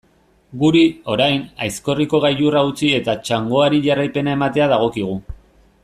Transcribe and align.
Guri, 0.61 0.79
orain, 1.15 1.43
Aizkorriko 1.65 2.21
gailurra 2.25 2.63
utzi 2.71 2.91
eta 3.01 3.15
txangoari 3.29 3.83
jarraipena 3.89 4.35
ematea 4.39 4.71
dagokigu. 4.75 5.21